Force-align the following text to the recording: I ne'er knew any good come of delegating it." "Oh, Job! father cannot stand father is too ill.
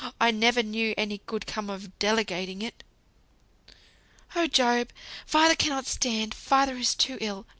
I 0.19 0.31
ne'er 0.31 0.63
knew 0.63 0.95
any 0.97 1.21
good 1.27 1.45
come 1.45 1.69
of 1.69 1.99
delegating 1.99 2.63
it." 2.63 2.83
"Oh, 4.35 4.47
Job! 4.47 4.89
father 5.27 5.53
cannot 5.53 5.85
stand 5.85 6.33
father 6.33 6.75
is 6.77 6.95
too 6.95 7.19
ill. 7.21 7.45